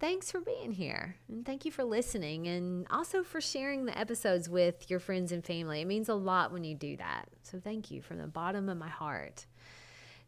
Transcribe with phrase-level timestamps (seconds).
[0.00, 4.48] thanks for being here and thank you for listening and also for sharing the episodes
[4.48, 5.80] with your friends and family.
[5.80, 7.28] It means a lot when you do that.
[7.42, 9.46] So thank you from the bottom of my heart.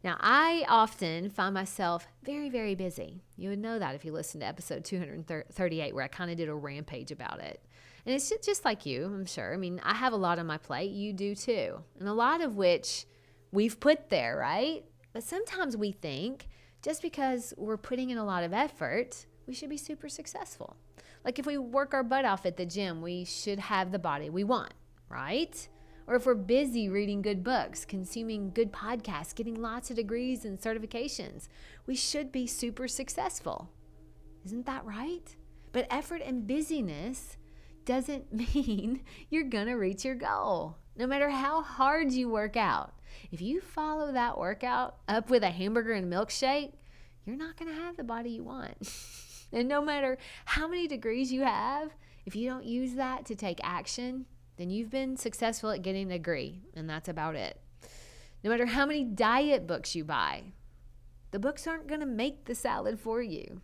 [0.03, 3.21] Now, I often find myself very, very busy.
[3.37, 6.49] You would know that if you listened to episode 238, where I kind of did
[6.49, 7.63] a rampage about it.
[8.05, 9.53] And it's just like you, I'm sure.
[9.53, 10.89] I mean, I have a lot on my plate.
[10.89, 11.83] You do too.
[11.99, 13.05] And a lot of which
[13.51, 14.83] we've put there, right?
[15.13, 16.47] But sometimes we think
[16.81, 20.75] just because we're putting in a lot of effort, we should be super successful.
[21.23, 24.29] Like if we work our butt off at the gym, we should have the body
[24.29, 24.73] we want,
[25.09, 25.67] right?
[26.07, 30.59] Or if we're busy reading good books, consuming good podcasts, getting lots of degrees and
[30.59, 31.47] certifications,
[31.85, 33.69] we should be super successful.
[34.45, 35.35] Isn't that right?
[35.71, 37.37] But effort and busyness
[37.85, 42.93] doesn't mean you're to reach your goal, no matter how hard you work out.
[43.31, 46.73] If you follow that workout up with a hamburger and milkshake,
[47.25, 48.75] you're not to have the body you want.
[49.53, 51.91] And no matter how many degrees you have,
[52.25, 54.25] if you don't use that to take action,
[54.57, 57.59] then you've been successful at getting a degree, and that's about it.
[58.43, 60.53] No matter how many diet books you buy,
[61.31, 63.61] the books aren't going to make the salad for you.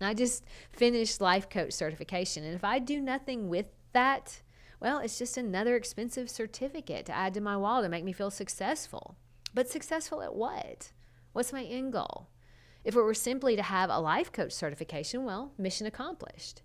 [0.00, 4.40] I just finished life coach certification, and if I do nothing with that,
[4.80, 8.30] well, it's just another expensive certificate to add to my wall to make me feel
[8.30, 9.16] successful.
[9.52, 10.92] But successful at what?
[11.32, 12.28] What's my end goal?
[12.84, 16.62] If it were simply to have a life coach certification, well, mission accomplished.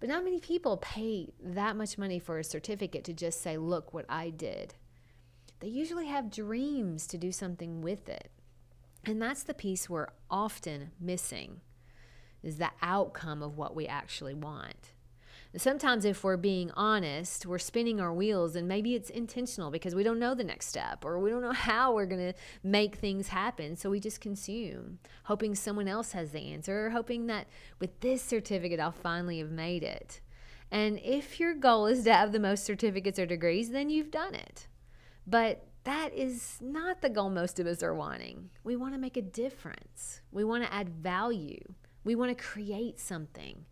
[0.00, 3.92] But not many people pay that much money for a certificate to just say, look
[3.92, 4.74] what I did.
[5.60, 8.30] They usually have dreams to do something with it.
[9.04, 11.60] And that's the piece we're often missing
[12.42, 14.92] is the outcome of what we actually want
[15.56, 20.02] sometimes if we're being honest we're spinning our wheels and maybe it's intentional because we
[20.02, 23.28] don't know the next step or we don't know how we're going to make things
[23.28, 27.46] happen so we just consume hoping someone else has the answer or hoping that
[27.80, 30.20] with this certificate i'll finally have made it
[30.70, 34.34] and if your goal is to have the most certificates or degrees then you've done
[34.34, 34.68] it
[35.26, 38.50] but that is not the goal most of us are wanting.
[38.62, 40.20] We want to make a difference.
[40.30, 41.60] We want to add value.
[42.04, 43.64] We want to create something.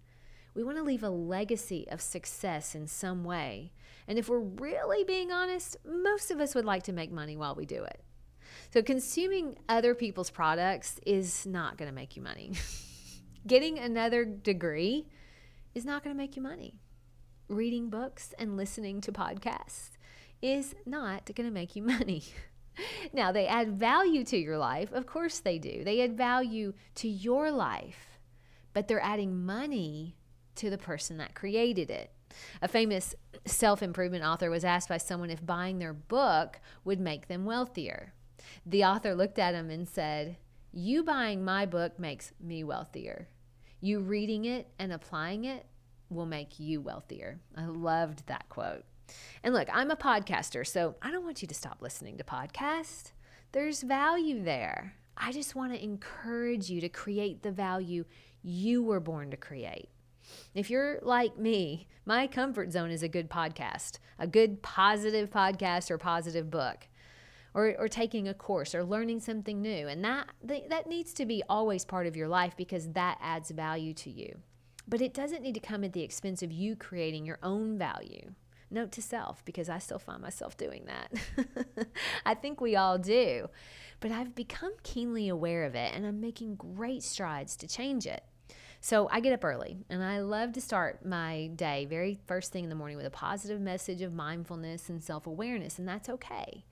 [0.56, 3.72] We want to leave a legacy of success in some way.
[4.08, 7.54] And if we're really being honest, most of us would like to make money while
[7.54, 8.02] we do it.
[8.72, 12.52] So, consuming other people's products is not going to make you money.
[13.46, 15.06] Getting another degree
[15.74, 16.80] is not going to make you money.
[17.48, 19.90] Reading books and listening to podcasts
[20.40, 22.22] is not going to make you money.
[23.12, 24.90] now, they add value to your life.
[24.92, 25.84] Of course, they do.
[25.84, 28.18] They add value to your life,
[28.72, 30.16] but they're adding money
[30.56, 32.10] to the person that created it.
[32.60, 37.28] A famous self improvement author was asked by someone if buying their book would make
[37.28, 38.12] them wealthier.
[38.64, 40.36] The author looked at him and said,
[40.72, 43.28] You buying my book makes me wealthier.
[43.80, 45.66] You reading it and applying it
[46.10, 47.40] will make you wealthier.
[47.56, 48.84] I loved that quote.
[49.42, 53.12] And look, I'm a podcaster, so I don't want you to stop listening to podcasts.
[53.52, 54.94] There's value there.
[55.16, 58.04] I just want to encourage you to create the value
[58.42, 59.88] you were born to create.
[60.54, 65.90] If you're like me, my comfort zone is a good podcast, a good positive podcast
[65.90, 66.88] or positive book.
[67.54, 69.88] Or, or taking a course or learning something new.
[69.88, 73.94] And that, that needs to be always part of your life because that adds value
[73.94, 74.40] to you.
[74.86, 78.32] But it doesn't need to come at the expense of you creating your own value.
[78.70, 81.88] Note to self, because I still find myself doing that.
[82.26, 83.48] I think we all do.
[84.00, 88.22] But I've become keenly aware of it and I'm making great strides to change it.
[88.80, 92.64] So I get up early and I love to start my day very first thing
[92.64, 96.64] in the morning with a positive message of mindfulness and self awareness, and that's okay.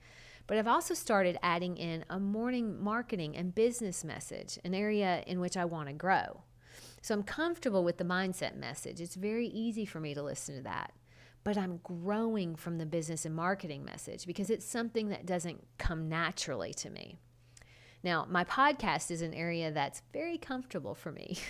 [0.47, 5.39] But I've also started adding in a morning marketing and business message, an area in
[5.39, 6.43] which I want to grow.
[7.01, 9.01] So I'm comfortable with the mindset message.
[9.01, 10.93] It's very easy for me to listen to that.
[11.43, 16.09] But I'm growing from the business and marketing message because it's something that doesn't come
[16.09, 17.17] naturally to me.
[18.03, 21.37] Now, my podcast is an area that's very comfortable for me.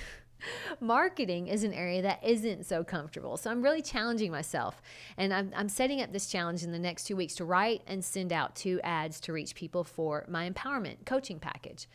[0.79, 3.37] marketing is an area that isn't so comfortable.
[3.37, 4.81] So I'm really challenging myself.
[5.17, 8.03] And I'm, I'm setting up this challenge in the next two weeks to write and
[8.03, 11.87] send out two ads to reach people for my empowerment coaching package.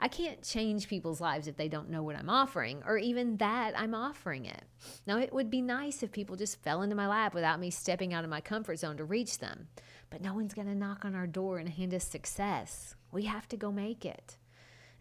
[0.00, 3.78] I can't change people's lives if they don't know what I'm offering, or even that
[3.78, 4.64] I'm offering it.
[5.06, 8.12] Now, it would be nice if people just fell into my lap without me stepping
[8.12, 9.68] out of my comfort zone to reach them.
[10.10, 12.96] But no one's going to knock on our door and hand us success.
[13.12, 14.38] We have to go make it.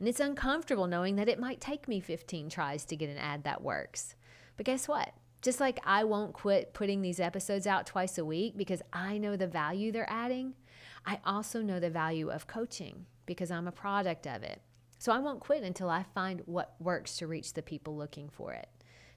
[0.01, 3.43] And it's uncomfortable knowing that it might take me 15 tries to get an ad
[3.43, 4.15] that works.
[4.57, 5.13] But guess what?
[5.43, 9.35] Just like I won't quit putting these episodes out twice a week because I know
[9.35, 10.55] the value they're adding,
[11.05, 14.63] I also know the value of coaching because I'm a product of it.
[14.97, 18.53] So I won't quit until I find what works to reach the people looking for
[18.53, 18.69] it.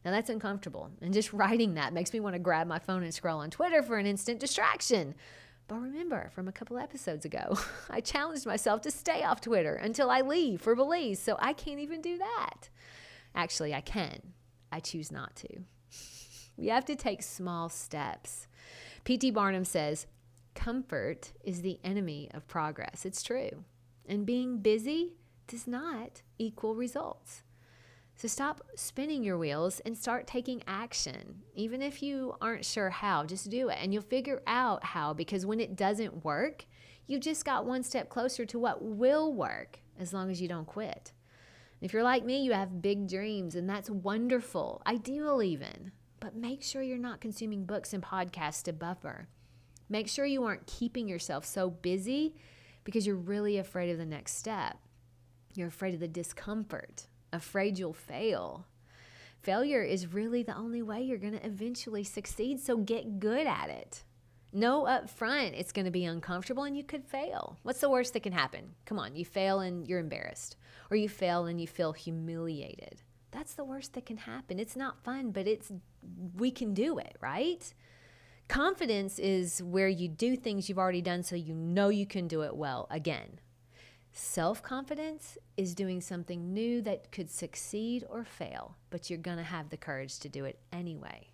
[0.04, 0.90] Now that's uncomfortable.
[1.00, 3.82] And just writing that makes me want to grab my phone and scroll on Twitter
[3.82, 5.14] for an instant distraction.
[5.66, 7.58] But remember from a couple episodes ago,
[7.90, 11.80] I challenged myself to stay off Twitter until I leave for Belize, so I can't
[11.80, 12.68] even do that.
[13.34, 14.34] Actually, I can.
[14.70, 15.48] I choose not to.
[16.56, 18.46] We have to take small steps.
[19.02, 19.32] P.T.
[19.32, 20.06] Barnum says,
[20.54, 23.04] Comfort is the enemy of progress.
[23.04, 23.64] It's true.
[24.06, 25.14] And being busy
[25.48, 27.42] does not equal results.
[28.16, 31.42] So stop spinning your wheels and start taking action.
[31.54, 35.44] Even if you aren't sure how, just do it and you'll figure out how because
[35.44, 36.66] when it doesn't work,
[37.06, 40.66] you've just got one step closer to what will work as long as you don't
[40.66, 41.12] quit.
[41.80, 45.92] If you're like me, you have big dreams and that's wonderful, ideal even.
[46.20, 49.28] But make sure you're not consuming books and podcasts to buffer.
[49.88, 52.36] Make sure you aren't keeping yourself so busy
[52.84, 54.78] because you're really afraid of the next step.
[55.54, 58.66] You're afraid of the discomfort, afraid you'll fail.
[59.42, 63.68] Failure is really the only way you're going to eventually succeed, so get good at
[63.68, 64.04] it.
[64.52, 67.58] Know up front it's going to be uncomfortable and you could fail.
[67.62, 68.74] What's the worst that can happen?
[68.86, 70.56] Come on, you fail and you're embarrassed,
[70.90, 73.02] or you fail and you feel humiliated.
[73.32, 74.60] That's the worst that can happen.
[74.60, 75.72] It's not fun, but it's
[76.36, 77.74] we can do it, right?
[78.46, 82.42] Confidence is where you do things you've already done so you know you can do
[82.42, 83.40] it well again.
[84.16, 89.42] Self confidence is doing something new that could succeed or fail, but you're going to
[89.42, 91.30] have the courage to do it anyway.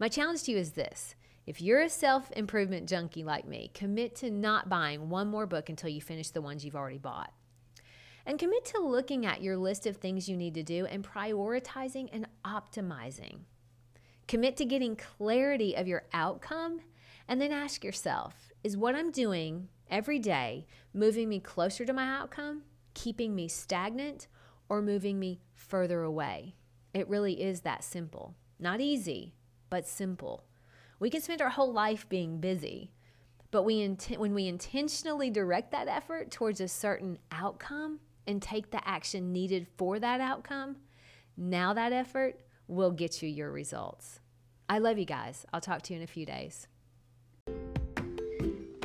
[0.00, 1.14] My challenge to you is this
[1.46, 5.68] if you're a self improvement junkie like me, commit to not buying one more book
[5.68, 7.32] until you finish the ones you've already bought.
[8.26, 12.08] And commit to looking at your list of things you need to do and prioritizing
[12.12, 13.42] and optimizing.
[14.26, 16.80] Commit to getting clarity of your outcome
[17.30, 22.04] and then ask yourself is what I'm doing every day moving me closer to my
[22.04, 22.62] outcome,
[22.92, 24.26] keeping me stagnant,
[24.68, 26.56] or moving me further away?
[26.92, 28.34] It really is that simple.
[28.58, 29.36] Not easy,
[29.70, 30.42] but simple.
[30.98, 32.90] We can spend our whole life being busy,
[33.52, 33.86] but we
[34.16, 39.68] when we intentionally direct that effort towards a certain outcome and take the action needed
[39.78, 40.78] for that outcome,
[41.36, 44.18] now that effort will get you your results.
[44.68, 45.46] I love you guys.
[45.52, 46.66] I'll talk to you in a few days.